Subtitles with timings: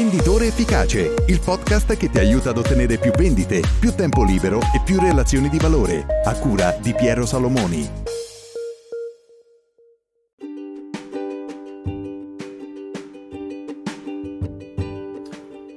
[0.00, 4.80] Venditore Efficace, il podcast che ti aiuta ad ottenere più vendite, più tempo libero e
[4.82, 7.86] più relazioni di valore, a cura di Piero Salomoni.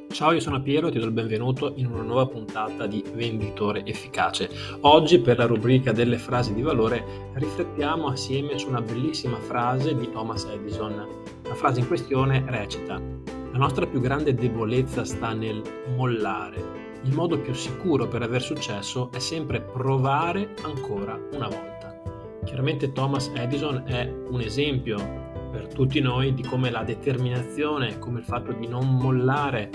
[0.09, 3.85] Ciao, io sono Piero e ti do il benvenuto in una nuova puntata di Venditore
[3.85, 4.49] Efficace.
[4.83, 10.09] Oggi per la rubrica delle frasi di valore riflettiamo assieme su una bellissima frase di
[10.09, 11.05] Thomas Edison.
[11.43, 15.61] La frase in questione recita La nostra più grande debolezza sta nel
[15.95, 16.99] mollare.
[17.03, 22.01] Il modo più sicuro per aver successo è sempre provare ancora una volta.
[22.43, 24.97] Chiaramente Thomas Edison è un esempio
[25.51, 29.69] per tutti noi di come la determinazione, come il fatto di non mollare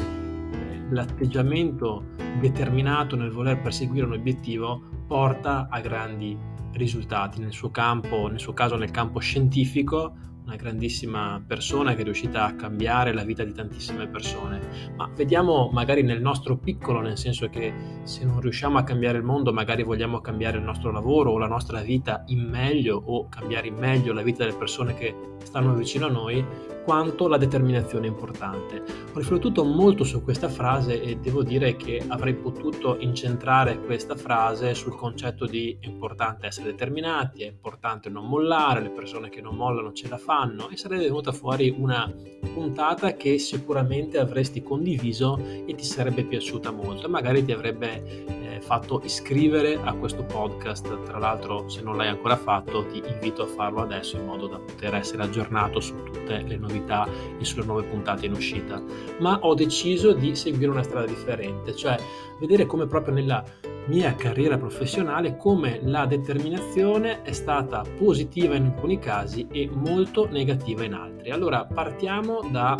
[0.90, 2.02] l'atteggiamento
[2.40, 6.36] determinato nel voler perseguire un obiettivo porta a grandi
[6.72, 10.14] risultati nel suo campo, nel suo caso nel campo scientifico,
[10.48, 14.92] una grandissima persona che è riuscita a cambiare la vita di tantissime persone.
[14.96, 19.24] Ma vediamo magari nel nostro piccolo, nel senso che se non riusciamo a cambiare il
[19.24, 23.68] mondo, magari vogliamo cambiare il nostro lavoro o la nostra vita in meglio o cambiare
[23.68, 26.42] in meglio la vita delle persone che stanno vicino a noi,
[26.82, 28.82] quanto la determinazione è importante.
[29.12, 34.72] Ho riflettuto molto su questa frase e devo dire che avrei potuto incentrare questa frase
[34.72, 39.54] sul concetto di è importante essere determinati, è importante non mollare, le persone che non
[39.54, 40.37] mollano ce la fanno
[40.70, 42.12] e sarebbe venuta fuori una
[42.54, 45.36] puntata che sicuramente avresti condiviso
[45.66, 51.02] e ti sarebbe piaciuta molto e magari ti avrebbe eh, fatto iscrivere a questo podcast.
[51.02, 54.58] Tra l'altro se non l'hai ancora fatto ti invito a farlo adesso in modo da
[54.58, 57.08] poter essere aggiornato su tutte le novità
[57.38, 58.80] e sulle nuove puntate in uscita,
[59.18, 61.96] ma ho deciso di seguire una strada differente, cioè
[62.38, 63.42] vedere come proprio nella
[63.88, 70.84] mia carriera professionale come la determinazione è stata positiva in alcuni casi e molto negativa
[70.84, 71.30] in altri.
[71.30, 72.76] Allora partiamo da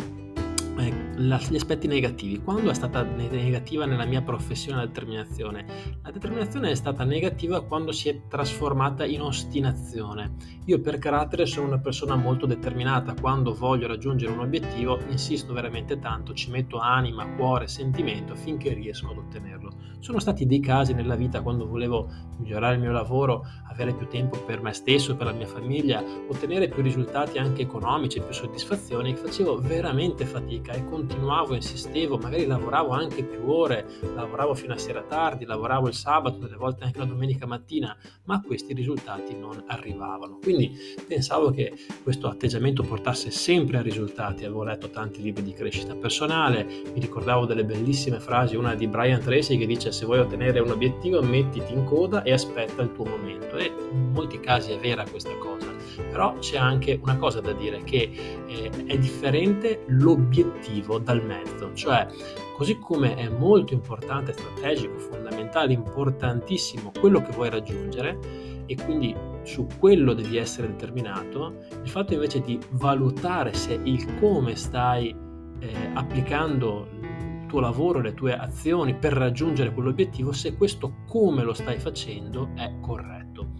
[1.19, 2.41] gli aspetti negativi.
[2.41, 5.65] Quando è stata negativa nella mia professione la determinazione?
[6.01, 10.35] La determinazione è stata negativa quando si è trasformata in ostinazione.
[10.65, 15.99] Io per carattere sono una persona molto determinata, quando voglio raggiungere un obiettivo insisto veramente
[15.99, 19.71] tanto, ci metto anima, cuore, sentimento finché riesco ad ottenerlo.
[19.99, 24.37] Sono stati dei casi nella vita quando volevo migliorare il mio lavoro, avere più tempo
[24.45, 29.57] per me stesso, per la mia famiglia, ottenere più risultati anche economici, più soddisfazioni, facevo
[29.59, 31.07] veramente fatica e continuavo,
[31.55, 36.55] insistevo, magari lavoravo anche più ore, lavoravo fino a sera tardi, lavoravo il sabato, delle
[36.55, 40.39] volte anche la domenica mattina, ma questi risultati non arrivavano.
[40.41, 40.71] Quindi
[41.07, 46.63] pensavo che questo atteggiamento portasse sempre a risultati, avevo letto tanti libri di crescita personale,
[46.63, 50.71] mi ricordavo delle bellissime frasi, una di Brian Tracy che dice se vuoi ottenere un
[50.71, 53.57] obiettivo mettiti in coda e aspetta il tuo momento.
[53.57, 55.68] E in molti casi è vera questa cosa
[56.03, 62.07] però c'è anche una cosa da dire che eh, è differente l'obiettivo dal mezzo, cioè
[62.55, 68.17] così come è molto importante, strategico, fondamentale, importantissimo quello che vuoi raggiungere
[68.65, 74.55] e quindi su quello devi essere determinato, il fatto invece di valutare se il come
[74.55, 75.15] stai
[75.59, 81.53] eh, applicando il tuo lavoro, le tue azioni per raggiungere quell'obiettivo, se questo come lo
[81.53, 83.18] stai facendo è corretto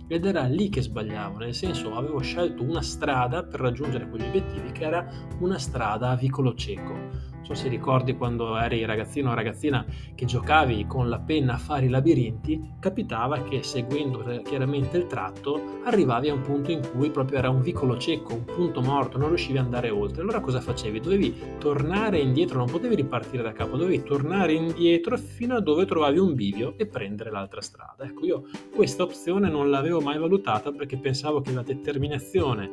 [0.09, 4.71] ed era lì che sbagliavo, nel senso avevo scelto una strada per raggiungere quegli obiettivi
[4.71, 5.07] che era
[5.39, 9.85] una strada a vicolo cieco so se ricordi quando eri ragazzino o ragazzina
[10.15, 15.79] che giocavi con la penna a fare i labirinti, capitava che seguendo chiaramente il tratto
[15.83, 19.29] arrivavi a un punto in cui proprio era un vicolo cieco, un punto morto, non
[19.29, 20.21] riuscivi ad andare oltre.
[20.21, 20.99] Allora cosa facevi?
[20.99, 26.17] Dovevi tornare indietro, non potevi ripartire da capo, dovevi tornare indietro fino a dove trovavi
[26.19, 28.05] un bivio e prendere l'altra strada.
[28.05, 32.71] Ecco, io questa opzione non l'avevo mai valutata perché pensavo che la determinazione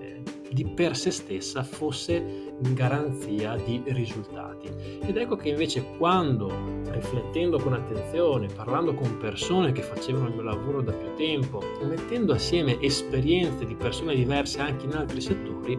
[0.00, 4.68] eh, di per sé stessa fosse garanzia di risultati.
[5.02, 6.50] Ed ecco che invece quando
[6.90, 12.32] riflettendo con attenzione, parlando con persone che facevano il mio lavoro da più tempo, mettendo
[12.32, 15.78] assieme esperienze di persone diverse anche in altri settori,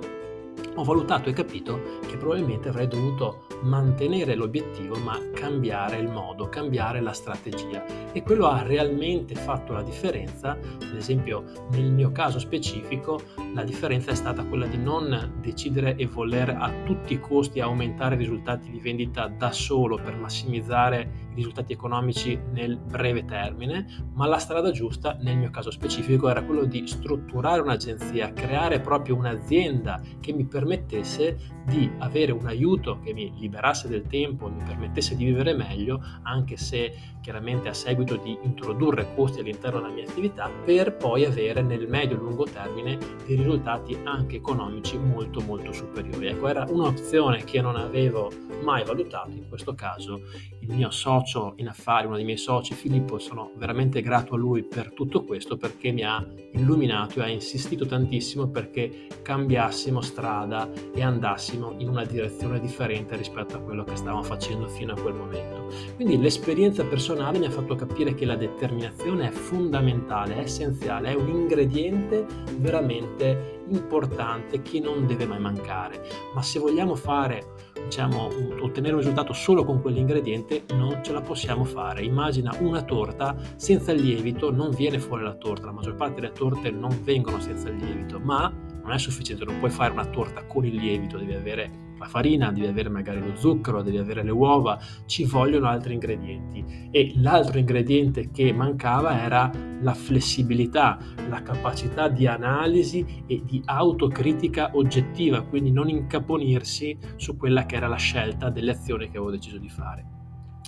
[0.75, 7.01] ho valutato e capito che probabilmente avrei dovuto mantenere l'obiettivo ma cambiare il modo, cambiare
[7.01, 13.19] la strategia e quello ha realmente fatto la differenza, ad esempio nel mio caso specifico
[13.53, 18.15] la differenza è stata quella di non decidere e voler a tutti i costi aumentare
[18.15, 24.27] i risultati di vendita da solo per massimizzare i risultati economici nel breve termine, ma
[24.27, 30.01] la strada giusta nel mio caso specifico era quello di strutturare un'agenzia, creare proprio un'azienda
[30.19, 35.25] che mi permettesse di avere un aiuto che mi liberasse del tempo, mi permettesse di
[35.25, 40.95] vivere meglio, anche se chiaramente a seguito di introdurre costi all'interno della mia attività, per
[40.95, 46.27] poi avere nel medio e lungo termine dei risultati anche economici molto molto superiori.
[46.27, 48.31] Ecco, era un'opzione che non avevo
[48.63, 50.21] mai valutato, in questo caso
[50.69, 54.63] il mio socio in affari, uno dei miei soci, Filippo, sono veramente grato a lui
[54.63, 56.23] per tutto questo perché mi ha
[56.53, 63.57] illuminato e ha insistito tantissimo perché cambiassimo strada e andassimo in una direzione differente rispetto
[63.57, 65.73] a quello che stavamo facendo fino a quel momento.
[65.95, 71.15] Quindi l'esperienza personale mi ha fatto capire che la determinazione è fondamentale, è essenziale, è
[71.15, 72.27] un ingrediente
[72.57, 76.01] veramente importante che non deve mai mancare.
[76.33, 78.29] Ma se vogliamo fare, diciamo,
[78.61, 82.03] ottenere un risultato solo con quell'ingrediente, non ce la possiamo fare.
[82.03, 85.65] Immagina una torta senza il lievito, non viene fuori la torta.
[85.65, 88.51] La maggior parte delle torte non vengono senza il lievito, ma
[88.81, 92.51] non è sufficiente, non puoi fare una torta con il lievito, devi avere la farina,
[92.51, 96.87] devi avere magari lo zucchero, devi avere le uova, ci vogliono altri ingredienti.
[96.91, 99.51] E l'altro ingrediente che mancava era
[99.81, 100.97] la flessibilità,
[101.27, 107.87] la capacità di analisi e di autocritica oggettiva, quindi non incaponirsi su quella che era
[107.87, 110.18] la scelta delle azioni che avevo deciso di fare.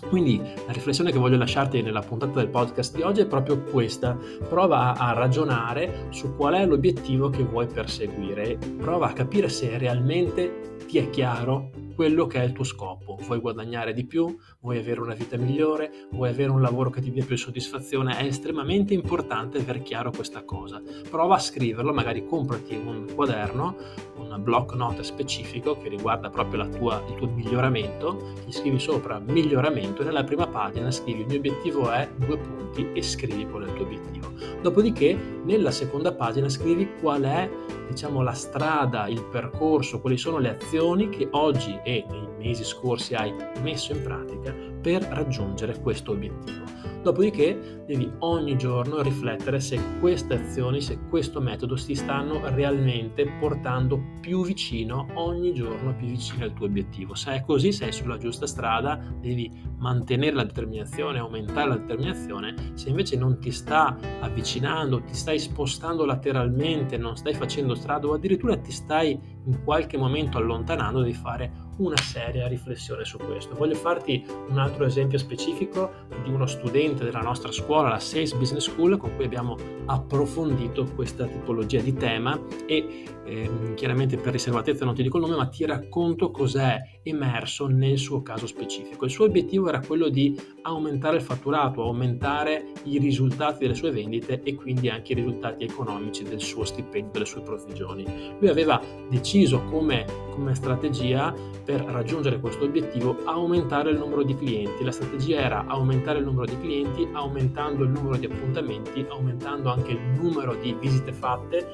[0.07, 4.17] Quindi la riflessione che voglio lasciarti nella puntata del podcast di oggi è proprio questa.
[4.47, 8.57] Prova a ragionare su qual è l'obiettivo che vuoi perseguire.
[8.77, 11.69] Prova a capire se realmente ti è chiaro
[12.01, 13.17] quello che è il tuo scopo.
[13.21, 14.35] Vuoi guadagnare di più?
[14.59, 16.07] Vuoi avere una vita migliore?
[16.11, 18.17] Vuoi avere un lavoro che ti dia più soddisfazione?
[18.17, 20.81] È estremamente importante aver chiaro questa cosa.
[21.09, 23.75] Prova a scriverlo, magari comprati un quaderno,
[24.17, 29.90] un block note specifico che riguarda proprio tua, il tuo miglioramento, gli scrivi sopra miglioramento
[29.99, 33.67] e nella prima pagina scrivi il mio obiettivo è due punti e scrivi qual è
[33.67, 34.31] il tuo obiettivo.
[34.61, 37.49] Dopodiché nella seconda pagina scrivi qual è
[37.89, 43.13] diciamo, la strada, il percorso, quali sono le azioni che oggi e nei mesi scorsi
[43.13, 46.63] hai messo in pratica per raggiungere questo obiettivo.
[47.01, 53.99] Dopodiché devi ogni giorno riflettere se queste azioni, se questo metodo ti stanno realmente portando
[54.21, 57.15] più vicino, ogni giorno più vicino al tuo obiettivo.
[57.15, 62.53] Se è così, sei sulla giusta strada, devi mantenere la determinazione, aumentare la determinazione.
[62.75, 68.13] Se invece non ti sta avvicinando, ti stai spostando lateralmente, non stai facendo strada o
[68.13, 73.55] addirittura ti stai in qualche momento allontanando, devi fare una seria riflessione su questo.
[73.55, 75.91] Voglio farti un altro esempio specifico
[76.23, 81.25] di uno studente della nostra scuola, la Sales Business School, con cui abbiamo approfondito questa
[81.25, 85.65] tipologia di tema e eh, chiaramente per riservatezza non ti dico il nome, ma ti
[85.65, 89.05] racconto cos'è emerso nel suo caso specifico.
[89.05, 94.41] Il suo obiettivo era quello di aumentare il fatturato, aumentare i risultati delle sue vendite
[94.43, 98.05] e quindi anche i risultati economici del suo stipendio, delle sue provvigioni.
[98.39, 101.33] Lui aveva deciso come, come strategia
[101.63, 104.83] per raggiungere questo obiettivo aumentare il numero di clienti.
[104.83, 109.91] La strategia era aumentare il numero di clienti, aumentando il numero di appuntamenti, aumentando anche
[109.91, 111.73] il numero di visite fatte,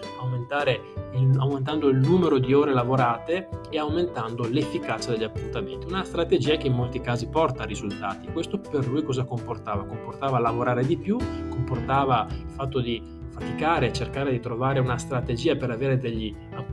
[1.14, 5.88] il, aumentando il numero di ore lavorate e aumentando l'efficacia degli appuntamenti.
[5.88, 8.28] Una strategia che in molti casi porta a risultati.
[8.32, 9.84] Questo per lui cosa comportava?
[9.84, 11.18] Comportava lavorare di più,
[11.50, 16.67] comportava il fatto di faticare cercare di trovare una strategia per avere degli appuntamenti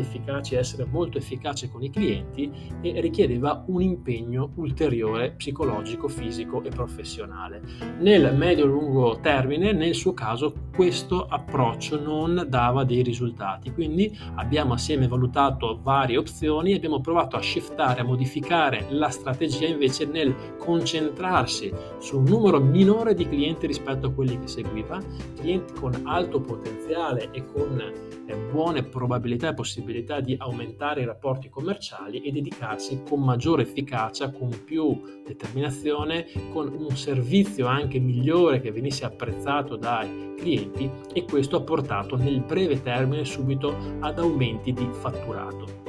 [0.00, 2.50] efficaci e essere molto efficace con i clienti
[2.80, 7.62] e richiedeva un impegno ulteriore psicologico, fisico e professionale.
[8.00, 15.08] Nel medio-lungo termine, nel suo caso, questo approccio non dava dei risultati, quindi abbiamo assieme
[15.08, 21.72] valutato varie opzioni e abbiamo provato a shiftare, a modificare la strategia invece nel concentrarsi
[21.98, 25.00] su un numero minore di clienti rispetto a quelli che seguiva,
[25.36, 27.80] clienti con alto potenziale e con
[28.26, 34.30] eh, buone probabilità e possibilità di aumentare i rapporti commerciali e dedicarsi con maggiore efficacia,
[34.30, 41.56] con più determinazione, con un servizio anche migliore che venisse apprezzato dai clienti e questo
[41.56, 45.88] ha portato nel breve termine subito ad aumenti di fatturato.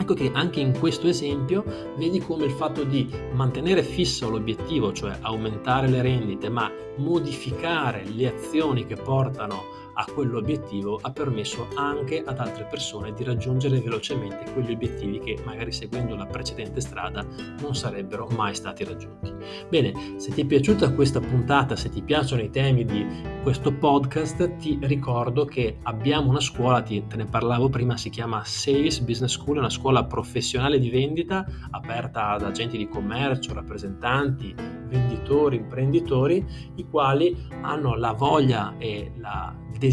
[0.00, 1.64] Ecco che anche in questo esempio
[1.96, 8.34] vedi come il fatto di mantenere fisso l'obiettivo, cioè aumentare le rendite, ma modificare le
[8.34, 14.72] azioni che portano a quell'obiettivo ha permesso anche ad altre persone di raggiungere velocemente quegli
[14.72, 17.26] obiettivi che magari seguendo la precedente strada
[17.60, 19.32] non sarebbero mai stati raggiunti.
[19.68, 23.04] Bene, se ti è piaciuta questa puntata, se ti piacciono i temi di
[23.42, 29.00] questo podcast, ti ricordo che abbiamo una scuola, te ne parlavo prima, si chiama Sales
[29.00, 34.54] Business School, una scuola professionale di vendita aperta ad agenti di commercio, rappresentanti,
[34.88, 36.44] venditori, imprenditori,
[36.76, 39.87] i quali hanno la voglia e la, il desiderio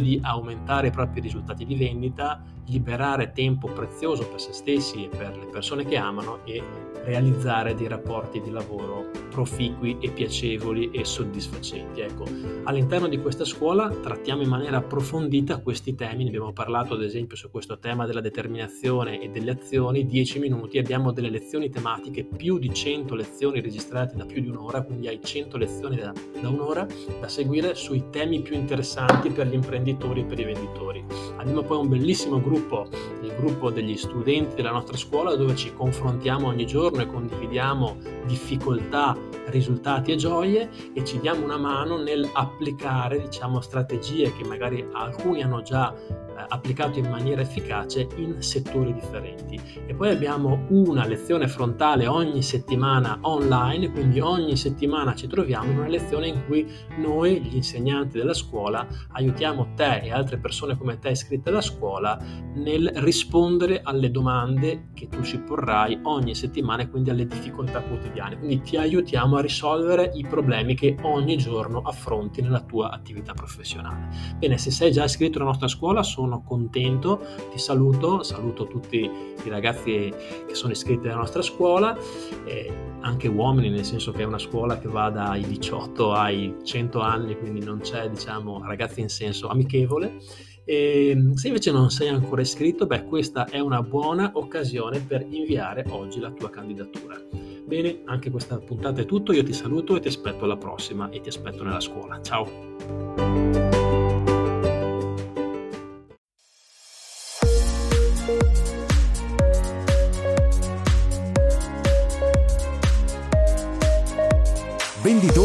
[0.00, 5.36] di aumentare i propri risultati di vendita liberare tempo prezioso per se stessi e per
[5.36, 6.62] le persone che amano e
[7.04, 12.00] realizzare dei rapporti di lavoro proficui e piacevoli e soddisfacenti.
[12.00, 12.24] Ecco,
[12.64, 17.36] all'interno di questa scuola trattiamo in maniera approfondita questi temi, ne abbiamo parlato ad esempio
[17.36, 22.58] su questo tema della determinazione e delle azioni, 10 minuti, abbiamo delle lezioni tematiche, più
[22.58, 26.86] di 100 lezioni registrate da più di un'ora, quindi hai 100 lezioni da, da un'ora
[27.20, 31.04] da seguire sui temi più interessanti per gli imprenditori e per i venditori.
[31.36, 36.48] Abbiamo poi un bellissimo gruppo, il gruppo degli studenti della nostra scuola dove ci confrontiamo
[36.48, 37.96] ogni giorno e condividiamo
[38.26, 44.86] difficoltà, risultati e gioie e ci diamo una mano nel applicare diciamo strategie che magari
[44.92, 45.94] alcuni hanno già
[46.48, 49.60] applicato in maniera efficace in settori differenti.
[49.86, 55.78] E poi abbiamo una lezione frontale ogni settimana online, quindi ogni settimana ci troviamo in
[55.78, 56.66] una lezione in cui
[56.98, 62.18] noi, gli insegnanti della scuola, aiutiamo te e altre persone come te iscritte alla scuola
[62.54, 68.38] nel rispondere alle domande che tu ci porrai ogni settimana e quindi alle difficoltà quotidiane.
[68.38, 74.08] Quindi ti aiutiamo a risolvere i problemi che ogni giorno affronti nella tua attività professionale.
[74.38, 77.20] Bene, se sei già iscritto alla nostra scuola, sono sono contento,
[77.52, 80.12] ti saluto, saluto tutti i ragazzi
[80.46, 81.96] che sono iscritti alla nostra scuola,
[82.46, 87.00] eh, anche uomini, nel senso che è una scuola che va dai 18 ai 100
[87.00, 90.16] anni, quindi non c'è, diciamo, ragazzi in senso amichevole.
[90.66, 95.84] E se invece non sei ancora iscritto, beh, questa è una buona occasione per inviare
[95.90, 97.20] oggi la tua candidatura.
[97.66, 101.20] Bene, anche questa puntata è tutto, io ti saluto e ti aspetto alla prossima e
[101.20, 102.20] ti aspetto nella scuola.
[102.22, 103.23] Ciao!